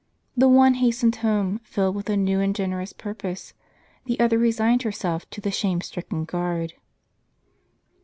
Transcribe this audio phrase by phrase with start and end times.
[0.35, 3.53] The one hastened home, filled with a new and generous purpose;
[4.05, 6.73] the other resigned herself to the shame stricken guard.